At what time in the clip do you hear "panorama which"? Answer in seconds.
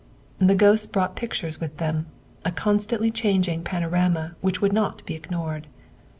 3.63-4.59